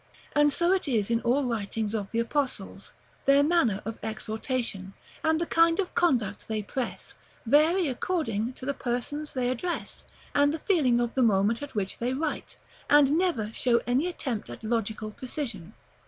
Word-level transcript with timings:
And 0.35 0.51
so 0.51 0.71
it 0.73 0.87
is 0.87 1.11
in 1.11 1.21
all 1.21 1.43
writings 1.43 1.93
of 1.93 2.09
the 2.09 2.17
Apostles; 2.17 2.91
their 3.25 3.43
manner 3.43 3.83
of 3.85 3.99
exhortation, 4.01 4.95
and 5.23 5.39
the 5.39 5.45
kind 5.45 5.77
of 5.79 5.93
conduct 5.93 6.47
they 6.47 6.63
press, 6.63 7.13
vary 7.45 7.87
according 7.87 8.53
to 8.53 8.65
the 8.65 8.73
persons 8.73 9.35
they 9.35 9.47
address, 9.47 10.03
and 10.33 10.51
the 10.51 10.57
feeling 10.57 10.99
of 10.99 11.13
the 11.13 11.21
moment 11.21 11.61
at 11.61 11.75
which 11.75 11.99
they 11.99 12.13
write, 12.15 12.57
and 12.89 13.11
never 13.15 13.53
show 13.53 13.79
any 13.85 14.07
attempt 14.07 14.49
at 14.49 14.63
logical 14.63 15.11
precision. 15.11 15.75